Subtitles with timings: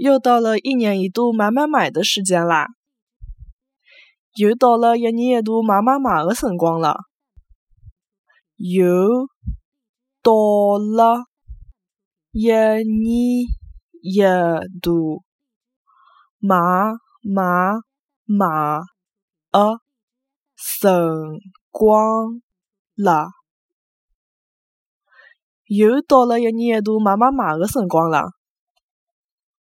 [0.00, 2.68] 又到了一年一度买买买的时间啦。
[4.34, 7.00] 又到了一年一度买买买的辰光了。
[8.56, 9.28] 又
[10.22, 11.26] 到了
[12.32, 12.80] 一年
[14.00, 14.22] 一
[14.80, 15.22] 度
[16.38, 16.56] 买
[17.22, 17.74] 买
[18.24, 18.80] 买
[19.52, 19.76] 的
[20.80, 20.90] 辰
[21.70, 22.40] 光
[22.96, 23.28] 了。
[25.66, 28.39] 又到了一年一度买买买的辰光了。